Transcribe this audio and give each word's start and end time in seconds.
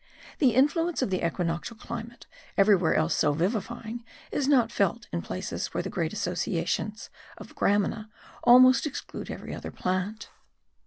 The 0.39 0.55
influence 0.55 1.03
of 1.03 1.11
the 1.11 1.23
equinoctial 1.23 1.77
climate, 1.77 2.25
everywhere 2.57 2.95
else 2.95 3.15
so 3.15 3.33
vivifying, 3.33 4.03
is 4.31 4.47
not 4.47 4.71
felt 4.71 5.05
in 5.11 5.21
places 5.21 5.75
where 5.75 5.83
the 5.83 5.91
great 5.91 6.11
associations 6.11 7.11
of 7.37 7.53
gramina 7.55 8.09
almost 8.43 8.87
exclude 8.87 9.29
every 9.29 9.53
other 9.53 9.69
plant. 9.69 10.31